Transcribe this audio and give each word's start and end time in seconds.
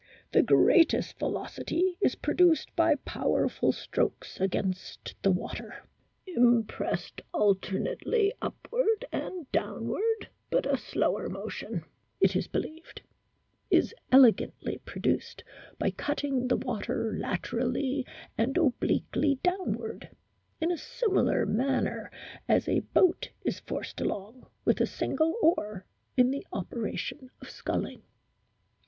The 0.31 0.41
greatest 0.41 1.19
velocity 1.19 1.95
is 2.01 2.15
produced 2.15 2.75
by 2.75 2.95
powerful 2.95 3.71
strokes 3.71 4.39
against 4.41 5.13
the 5.21 5.29
water, 5.29 5.83
impressed 6.25 7.21
alternately 7.35 8.33
upward 8.41 9.05
and 9.11 9.45
downward; 9.51 10.27
but 10.49 10.65
a 10.65 10.75
slower 10.75 11.29
motion, 11.29 11.83
it 12.19 12.35
is 12.35 12.47
believed, 12.47 13.03
is 13.69 13.93
elegantly 14.11 14.79
pro 14.85 14.99
duced 14.99 15.43
by 15.77 15.91
cutting 15.91 16.47
the 16.47 16.57
water 16.57 17.13
laterally 17.15 18.03
and 18.39 18.57
obliquely 18.57 19.35
downward, 19.43 20.09
in 20.59 20.71
a 20.71 20.77
similar 20.79 21.45
manner 21.45 22.09
as 22.49 22.67
a 22.67 22.79
boat 22.79 23.29
is 23.45 23.59
forced 23.59 24.01
along, 24.01 24.47
with 24.65 24.79
single 24.89 25.35
oar, 25.43 25.85
in 26.17 26.31
the 26.31 26.43
operation 26.51 27.29
of 27.39 27.51
sculling." 27.51 28.01